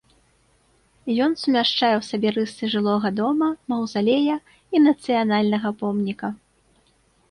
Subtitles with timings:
[1.25, 4.37] Ён сумяшчае ў сабе рысы жылога дома, маўзалея
[4.77, 6.27] і нацыянальнага помніка.